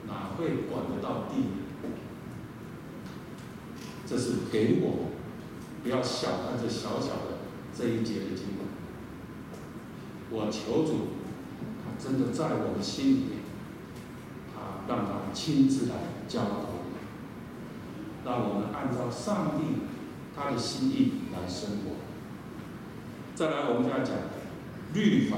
[0.08, 1.44] 哪会管得到地？
[4.04, 4.98] 这是给我们，
[5.84, 7.38] 不要小看这小小的
[7.72, 8.66] 这一节的经文。
[10.30, 11.08] 我求主，
[11.84, 13.38] 他真的在我们心里面，
[14.52, 15.94] 他让他亲自来
[16.26, 16.98] 教导我们，
[18.24, 19.82] 让我们按照上帝
[20.38, 21.96] 他的心意来生活。
[23.34, 24.14] 再来，我们要讲
[24.94, 25.36] 律法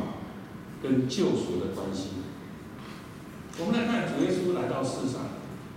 [0.83, 2.11] 跟救赎的关系。
[3.59, 5.23] 我们来看主耶稣来到世上，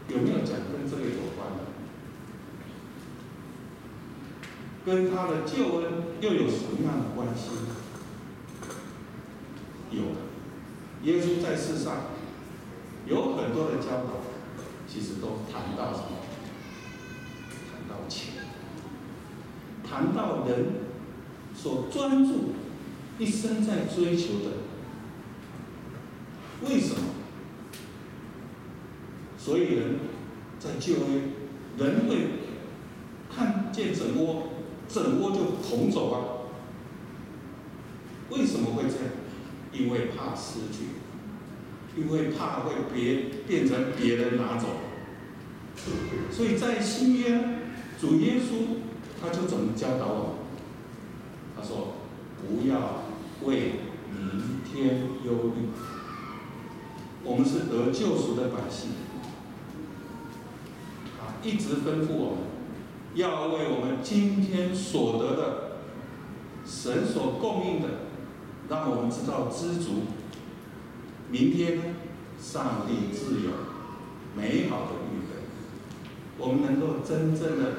[0.09, 1.63] 有没有讲跟这个有关的？
[4.85, 7.51] 跟他的救恩又有什么样的关系？
[9.91, 10.03] 有，
[11.03, 12.07] 耶稣在世上
[13.05, 14.21] 有很多的教导，
[14.87, 16.19] 其实都谈到什么？
[17.71, 18.42] 谈到钱，
[19.93, 20.81] 谈到人。
[21.55, 22.53] 所专注
[23.19, 24.49] 一生在追求的，
[26.67, 27.01] 为什么？
[29.37, 29.99] 所以人
[30.59, 31.21] 在旧约，
[31.77, 32.27] 人会
[33.33, 34.47] 看见整锅，
[34.89, 36.15] 整锅就捧走啊。
[38.31, 39.05] 为什么会这样？
[39.71, 40.85] 因为怕失去，
[41.95, 44.69] 因为怕会别变成别人拿走。
[46.31, 47.59] 所以在新约，
[48.01, 48.82] 主耶稣
[49.21, 50.35] 他就怎么教导我们？
[51.55, 51.93] 他说
[52.41, 53.03] ：“不要
[53.45, 53.79] 为
[54.11, 55.69] 明天忧虑。”
[57.23, 58.89] 我们是得救赎的百姓，
[61.21, 62.39] 啊一直吩咐我们，
[63.15, 65.77] 要为我们今天所得的
[66.65, 67.87] 神所供应的，
[68.67, 70.01] 让我们知道知足。
[71.29, 71.83] 明天呢，
[72.41, 73.51] 上帝自有
[74.35, 75.47] 美好的预备，
[76.37, 77.71] 我们能够真正的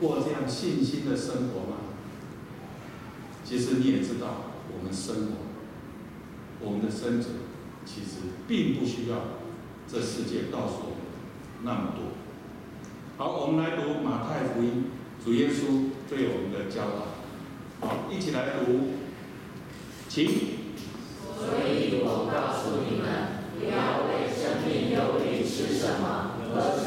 [0.00, 1.78] 过这样信心的生活吗？
[3.44, 5.32] 其实你也知道，我们生活，
[6.60, 7.36] 我们的生存，
[7.84, 9.16] 其实并不需要
[9.90, 10.98] 这世界告诉我们
[11.62, 12.12] 那么多。
[13.16, 14.86] 好，我们来读马太福音，
[15.24, 17.86] 主耶稣对我们的教导。
[17.86, 18.90] 好，一起来读，
[20.08, 20.26] 请。
[21.38, 23.06] 所以我告诉你们，
[23.58, 26.85] 不要为生命忧虑吃什么、喝什么；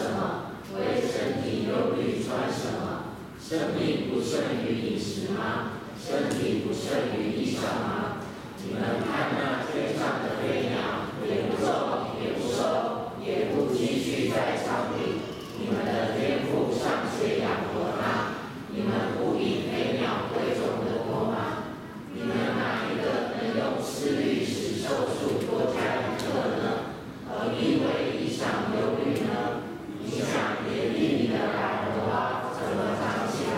[3.49, 5.81] 生命不胜于一时吗？
[5.97, 8.21] 身体不胜于衣裳吗？
[8.63, 15.17] 你们看那天上的飞鸟，也不种，也不收，也不积蓄在仓里，
[15.57, 18.37] 你们的天父尚且养活它，
[18.69, 21.73] 你们不比飞鸟贵重得多吗？
[22.13, 26.93] 你们哪一个能用思虑使寿数多加一刻呢？
[27.27, 29.65] 何必为衣裳忧虑呢？
[30.03, 33.57] 你想野地里的百合花怎么长起来？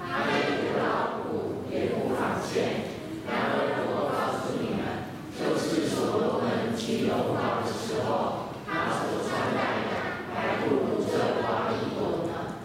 [0.00, 2.96] 它也不劳苦，也不纺线。
[3.28, 9.92] 然而我告诉你们，就是所罗门进荣华的时候，他所穿戴的
[10.32, 12.62] 还不如这花一朵呢。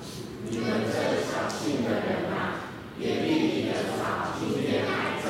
[0.47, 5.27] 你们这小信的人啊，野地里的草今天还在，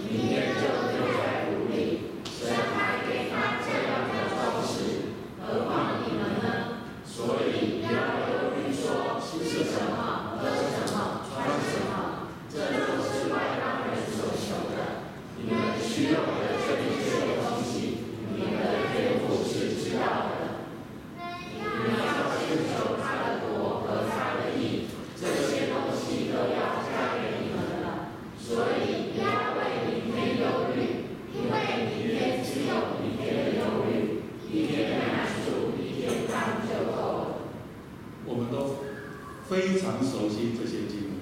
[0.00, 5.12] 明天就丢在土里，神还给他这样的重视，
[5.42, 6.80] 何况你们呢？
[7.06, 15.08] 所以不要忧虑说吃什么、喝什么、穿什么，这都是外邦人所求的。
[15.40, 18.04] 你们需用的这一切东西，
[18.36, 20.68] 你们的天父是知道的。
[21.16, 24.84] 你们要先求他的国和他的义，
[25.18, 28.12] 这些东西都要加给你们的。
[28.36, 34.20] 所以不要为明天忧虑，因为明天只有明天的忧虑，
[34.52, 37.24] 一天的难处一天当就够了。
[38.24, 38.82] 我们都
[39.48, 41.14] 非常熟悉这些经文，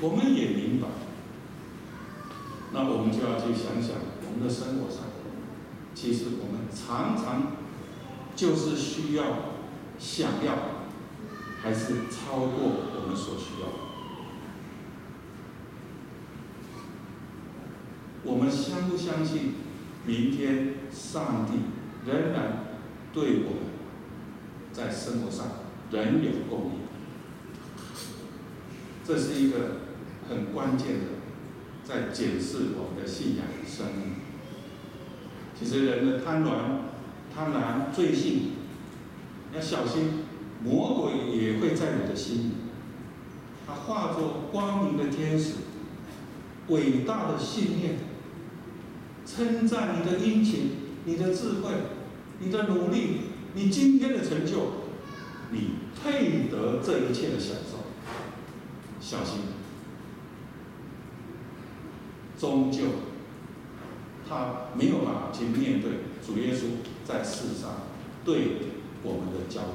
[0.00, 0.88] 我们也明白。
[2.72, 5.04] 那我们就要去想想，我们的生活上，
[5.94, 7.52] 其实我们常常
[8.34, 9.24] 就是需要、
[9.98, 10.54] 想要，
[11.62, 13.68] 还是超过我们所需要。
[18.26, 19.54] 我们相不相信，
[20.04, 22.66] 明天上帝仍然
[23.14, 23.66] 对我们？
[24.72, 25.46] 在生活上
[25.90, 26.80] 仍有供应，
[29.06, 29.56] 这是一个
[30.28, 31.04] 很关键的，
[31.82, 34.16] 在检视我们的信仰生命。
[35.58, 36.50] 其实人的贪婪、
[37.34, 38.50] 贪婪、罪性，
[39.54, 40.24] 要小心，
[40.62, 42.50] 魔鬼也会在你的心里。
[43.66, 45.54] 他化作光明的天使，
[46.68, 47.94] 伟大的信念，
[49.36, 50.70] 称赞你的殷勤、
[51.04, 51.70] 你的智慧、
[52.38, 53.20] 你的努力。
[53.54, 54.54] 你今天的成就，
[55.50, 55.70] 你
[56.02, 57.78] 配得这一切的享受。
[59.00, 59.40] 小心，
[62.38, 62.80] 终究
[64.28, 65.90] 他没有办法去面对
[66.26, 67.82] 主耶稣在世上
[68.24, 68.48] 对
[69.02, 69.68] 我们的教导。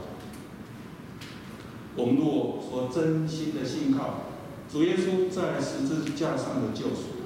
[1.95, 4.26] 我们若说真心的信靠
[4.72, 7.18] 主耶稣在十字架上的救赎，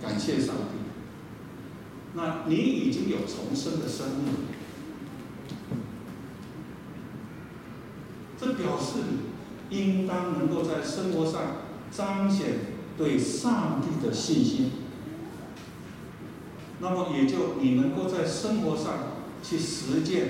[0.00, 0.83] 感谢上帝，
[2.14, 4.34] 那你已经有重生的生命。
[8.38, 8.98] 这表示
[9.70, 12.46] 你应当能够在生活上彰显
[12.96, 14.70] 对上帝的信心，
[16.80, 20.28] 那么也就你能够在生活上去实践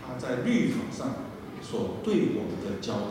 [0.00, 1.14] 他在律法上
[1.60, 3.06] 所对我们的教导。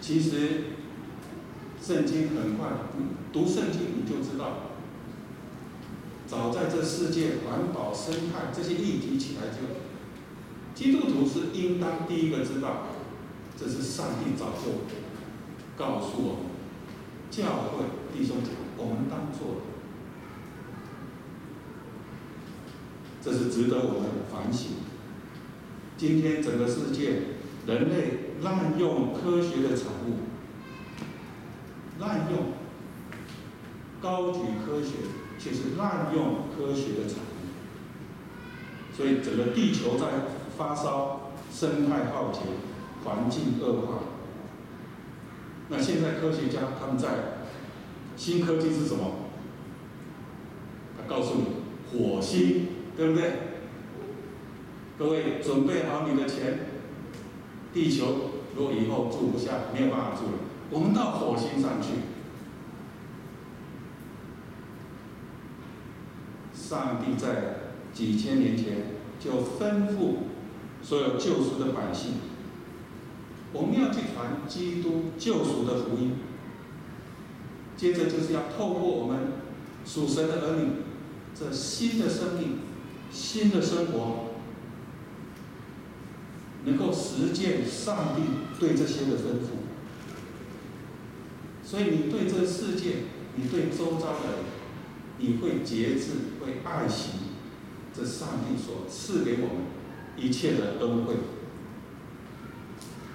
[0.00, 0.64] 其实
[1.80, 2.68] 圣经很快，
[3.32, 4.67] 读圣经你就知道，
[6.28, 9.78] 早在这世界环保生态这些议题起来就。
[10.74, 12.86] 基督徒是应当第一个知道，
[13.58, 14.84] 这是上帝早就
[15.76, 16.42] 告诉我们，
[17.32, 17.84] 教会
[18.16, 19.62] 弟兄姐妹，我们当做，
[23.20, 24.72] 这是值得我们反省。
[25.96, 27.22] 今天整个世界，
[27.66, 30.18] 人类滥用科学的产物，
[31.98, 32.52] 滥用，
[34.00, 34.92] 高举科学，
[35.38, 40.06] 却是滥用科学的产物，所以整个地球在
[40.56, 42.40] 发烧，生态浩劫，
[43.04, 43.98] 环境恶化。
[45.68, 47.08] 那现在科学家他们在
[48.16, 49.12] 新科技是什么？
[50.96, 51.44] 他告诉你，
[51.92, 52.66] 火星，
[52.96, 53.32] 对不对？
[54.98, 56.58] 各位准备好你的钱，
[57.72, 58.06] 地球
[58.56, 60.38] 如果以后住不下，没有办法住了，
[60.70, 62.17] 我们到火星上去。
[66.68, 70.16] 上帝在几千年前就吩咐
[70.82, 72.12] 所有救赎的百姓，
[73.54, 76.16] 我们要去传基督救赎的福音。
[77.74, 79.18] 接着就是要透过我们
[79.86, 80.68] 属神的儿女，
[81.34, 82.58] 这新的生命、
[83.10, 84.26] 新的生活。
[86.64, 88.22] 能够实践上帝
[88.60, 89.56] 对这些的吩咐，
[91.64, 93.04] 所以你对这世界，
[93.36, 94.57] 你对周遭的人，
[95.18, 97.10] 你会节制，会爱惜
[97.94, 99.66] 这上帝所赐给我们
[100.16, 101.14] 一切的恩惠。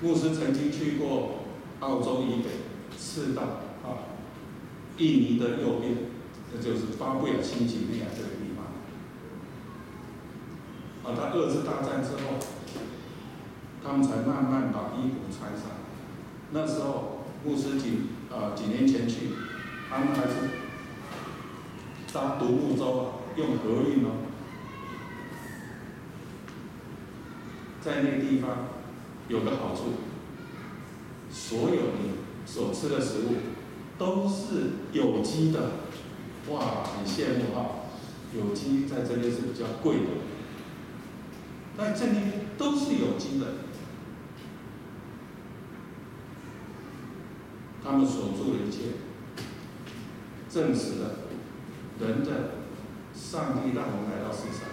[0.02, 1.46] 牧师曾经去过
[1.80, 2.50] 澳洲以北
[2.98, 3.42] 赤道
[3.84, 4.16] 啊，
[4.98, 5.96] 印尼的右边，
[6.52, 8.66] 这就是巴布亚新几内亚这个地方。
[11.04, 12.38] 啊，他二次大战之后。
[13.86, 15.64] 他们才慢慢把衣服穿上。
[16.52, 19.28] 那时候牧师几啊几年前去，
[19.90, 20.63] 他们还是
[22.14, 23.06] 搭独木舟啊，
[23.36, 24.12] 用河运哦。
[27.82, 28.68] 在那个地方
[29.28, 29.86] 有个好处，
[31.32, 32.12] 所有你
[32.46, 33.36] 所吃的食物
[33.98, 35.72] 都是有机的，
[36.50, 37.80] 哇，很羡慕哈！
[38.36, 40.10] 有机在这边是比较贵的，
[41.76, 42.18] 但这里
[42.58, 43.48] 都是有机的。
[47.84, 48.94] 他们所做的一切，
[50.50, 51.10] 证实了
[52.04, 52.52] 人的
[53.14, 54.68] 上帝让我们来到世上，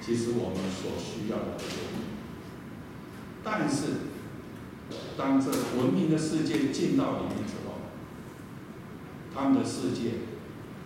[0.00, 1.56] 其实我们所需要的。
[3.42, 3.86] 但是，
[5.16, 7.74] 当这文明的世界进到里面之后，
[9.34, 10.20] 他们的世界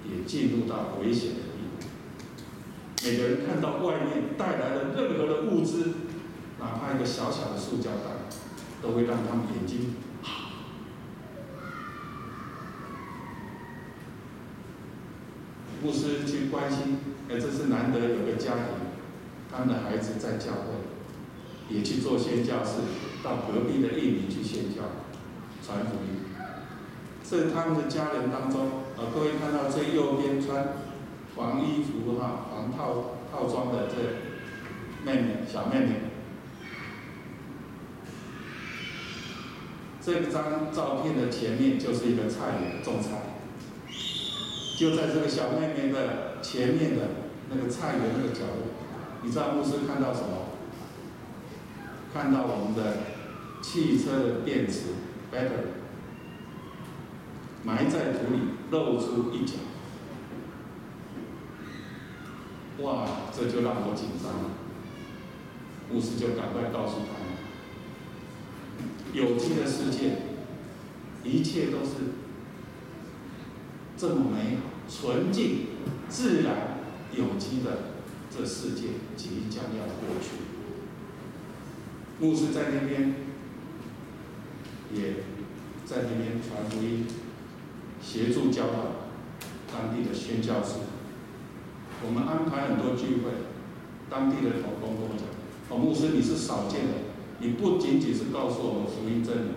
[0.04, 1.86] 也进入到危险的地步。
[3.04, 5.94] 每个人看到外面带来的任何的物资，
[6.58, 8.26] 哪怕一个小小的塑胶袋，
[8.82, 9.94] 都会让他们眼睛。
[15.82, 16.98] 牧师去关心，
[17.28, 18.64] 哎，这是难得有个家庭，
[19.50, 22.80] 他们的孩子在教会，也去做宣教士，
[23.22, 24.82] 到隔壁的印尼去宣教，
[25.64, 26.24] 传福音。
[27.22, 28.66] 这他们的家人当中，
[28.96, 30.68] 啊，各位看到最右边穿
[31.36, 35.92] 黄衣服哈、黄套套装的这妹妹，小妹妹，
[40.00, 43.27] 这张照片的前面就是一个菜园种菜。
[44.78, 47.02] 就在这个小妹妹的前面的
[47.50, 48.68] 那个菜园那个角落，
[49.24, 50.54] 你知道牧师看到什么？
[52.14, 52.98] 看到我们的
[53.60, 54.94] 汽车的电池
[55.32, 55.74] battery
[57.64, 58.38] 埋在土里，
[58.70, 59.54] 露出一角。
[62.80, 63.04] 哇，
[63.36, 64.50] 这就让我紧张了。
[65.92, 67.34] 牧师就赶快告诉他们：
[69.12, 70.18] 有机的世界，
[71.24, 72.27] 一切都是。
[73.98, 75.66] 这么美好、纯净、
[76.08, 76.78] 自然、
[77.12, 77.78] 有机的
[78.30, 80.38] 这世界即将要过去。
[82.20, 83.14] 牧师在那边，
[84.94, 85.24] 也
[85.84, 87.06] 在那边传福音，
[88.00, 88.74] 协助教导
[89.72, 90.76] 当地的宣教士。
[92.06, 93.32] 我们安排很多聚会，
[94.08, 95.26] 当地的同工跟我讲
[95.70, 96.94] ：“哦，牧师你是少见的，
[97.40, 99.50] 你不仅仅是告诉我们福音真理。”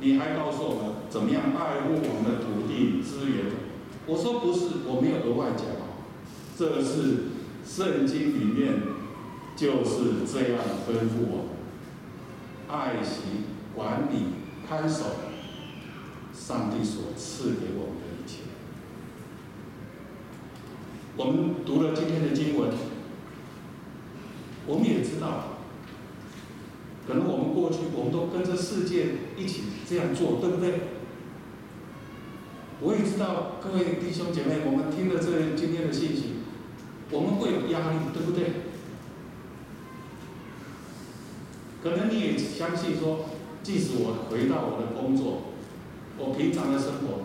[0.00, 3.46] 你还告诉我们怎么样爱护我们的土地资源？
[4.06, 5.66] 我说不是，我没有额外讲，
[6.56, 7.28] 这是
[7.64, 8.82] 圣经里面
[9.56, 11.50] 就是这样吩咐我们：
[12.68, 13.44] 爱惜、
[13.74, 14.28] 管理、
[14.68, 15.04] 看守
[16.32, 18.44] 上帝所赐给我们的一切。
[21.16, 22.70] 我们读了今天的经文，
[24.66, 25.56] 我们也知道。
[27.06, 30.97] 可能我们过去，我们都跟着世界一起这样做，对不对？
[32.80, 36.34] 我也知道，各位弟兄姐妹，我们听了这今天的信息，
[37.10, 38.62] 我们会有压力，对不对？
[41.82, 43.26] 可能你也相信说，
[43.64, 45.42] 即使我回到我的工作，
[46.18, 47.24] 我平常的生活，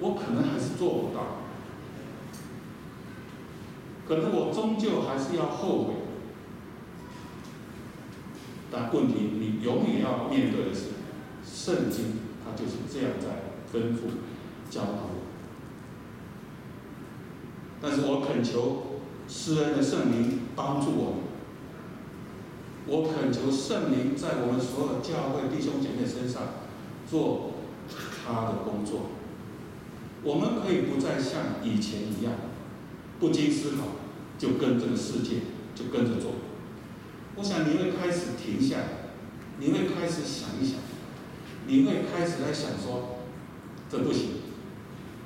[0.00, 1.38] 我可能还是做不到，
[4.08, 5.94] 可能我终究还是要后悔。
[8.70, 10.86] 但问题你永远要面对的是，
[11.44, 13.26] 圣经他就是这样在
[13.72, 14.10] 吩咐
[14.70, 15.22] 教导我。
[17.80, 21.14] 但是我恳求施恩的圣灵帮助我。
[22.86, 26.42] 我恳求圣灵在我们所有教会弟兄姐妹身上
[27.08, 27.52] 做
[27.90, 29.10] 他的工作。
[30.24, 32.32] 我们可以不再像以前一样，
[33.18, 33.86] 不经思考
[34.38, 35.36] 就跟这个世界
[35.74, 36.32] 就跟着做。
[37.34, 38.88] 我想你会开始停下来，
[39.58, 40.78] 你会开始想一想，
[41.66, 43.18] 你会开始来想说，
[43.90, 44.30] 这不行。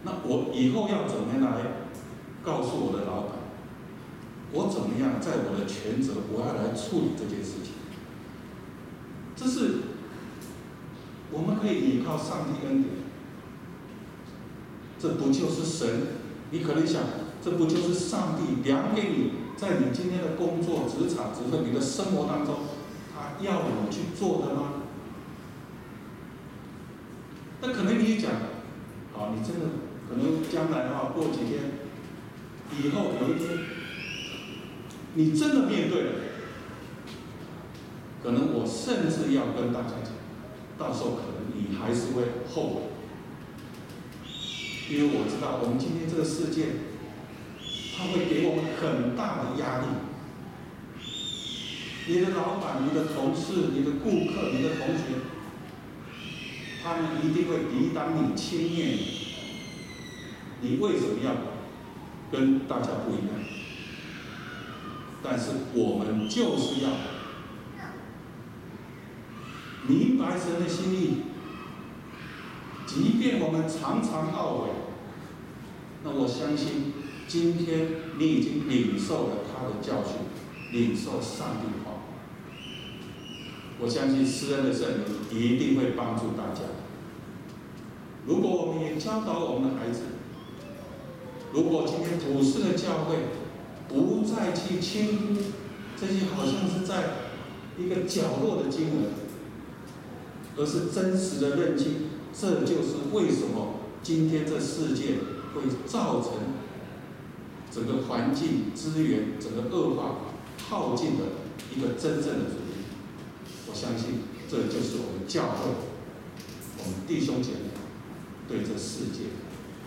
[0.04, 1.86] 那我以后要怎么来？
[2.44, 3.32] 告诉我的老板，
[4.52, 7.74] 我怎么样在我的全责，我要来处理这件事情。
[9.34, 9.80] 这是
[11.32, 12.94] 我们可以依靠上帝恩典。
[14.96, 15.88] 这不就是神？
[16.52, 17.02] 你可能想，
[17.42, 22.54] 这不就是上帝量给你，在你今天的工作、职场、职份、你的生活当中，
[23.12, 24.85] 他要你去做的吗？
[27.60, 28.30] 那可能你也讲，
[29.12, 29.66] 好，你真的
[30.08, 31.86] 可能将来的话，过几天。
[32.72, 33.58] 以后有一天，
[35.14, 36.12] 你真的面对了，
[38.22, 40.12] 可能我甚至要跟大家讲，
[40.76, 42.82] 到时候可能你还是会后悔，
[44.90, 46.66] 因为我知道我们今天这个世界，
[47.96, 49.86] 它会给我们很大的压力。
[52.08, 55.22] 你的老板、你的同事、你的顾客、你的同学，
[56.86, 61.32] 他们一定会抵挡你、轻蔑你，你为什么要？
[62.30, 63.36] 跟大家不一样，
[65.22, 66.90] 但是我们就是要
[69.86, 71.22] 明白神的心意。
[72.84, 74.70] 即便我们常常懊悔，
[76.02, 76.92] 那我相信
[77.28, 80.16] 今天你已经领受了他的教训，
[80.72, 81.95] 领受上帝的话。
[83.78, 86.62] 我相信施恩的圣灵一定会帮助大家。
[88.26, 90.00] 如果我们也教导我们的孩子，
[91.52, 93.16] 如果今天普世的教会
[93.88, 95.34] 不再去轻忽
[96.00, 97.04] 这些好像是在
[97.78, 99.04] 一个角落的经文，
[100.56, 105.18] 而是真实的认清，这就是为什么今天这世界
[105.54, 106.32] 会造成
[107.70, 110.16] 整个环境资源整个恶化
[110.68, 111.24] 耗尽的
[111.76, 112.65] 一个真正的主。
[113.76, 115.70] 相信这就是我们教会，
[116.78, 117.70] 我们弟兄姐妹
[118.48, 119.24] 对这世界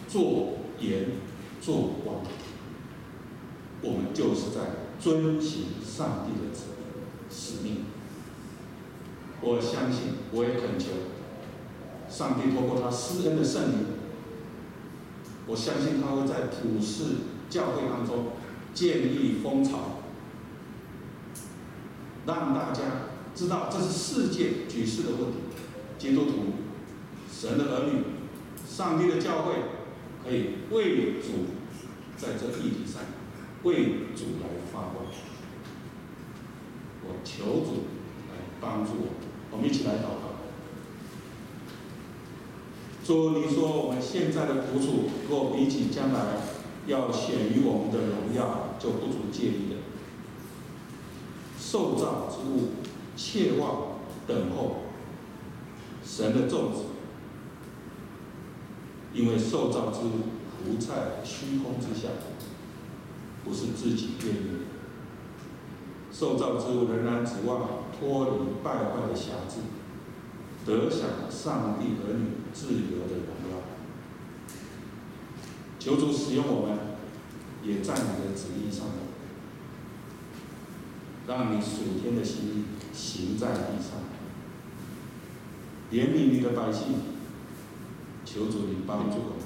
[0.08, 1.08] 做言。
[1.62, 2.24] 做光，
[3.82, 4.62] 我们就是在
[4.98, 6.62] 遵行上帝的旨
[7.30, 7.84] 使命。
[9.42, 10.86] 我相信，我也恳求
[12.10, 13.88] 上帝透过他施恩的圣灵，
[15.48, 17.18] 我相信他会在普世
[17.50, 18.28] 教会当中
[18.74, 20.00] 建立风潮，
[22.26, 22.84] 让大家
[23.40, 25.38] 知道这是世界局势的问题。
[25.98, 26.32] 基督徒、
[27.32, 28.04] 神的儿女、
[28.68, 29.54] 上帝的教会。
[30.22, 31.48] 可以为主
[32.18, 33.02] 在这议题上
[33.64, 33.74] 为
[34.14, 35.06] 主来发光，
[37.04, 37.86] 我求主
[38.28, 39.08] 来帮助我，
[39.52, 40.36] 我们一起来祷告。
[43.04, 46.20] 主，你说我们现在的苦楚，若比起将来
[46.86, 49.80] 要显于我们的荣耀，就不足介意了。
[51.58, 52.72] 受造之物，
[53.20, 54.84] 切望等候
[56.02, 56.84] 神的众子。
[59.14, 60.12] 因为受造之物
[60.64, 62.08] 不在虚空之下，
[63.44, 64.60] 不是自己愿意的。
[66.14, 69.62] 受造之物仍然指望脱离败坏的辖制，
[70.66, 73.58] 得享上帝儿女自由的荣耀。
[75.80, 76.78] 求主使用我们，
[77.64, 78.86] 也在你的旨意上，
[81.28, 82.64] 让你属天的心意
[83.00, 83.96] 行在地上，
[85.92, 87.18] 怜悯你的百姓。
[88.26, 89.40] 求主你帮助我们，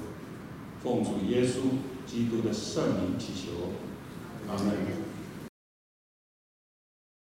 [0.82, 3.70] 奉主耶稣基督的圣名祈求，
[4.48, 5.13] 阿门。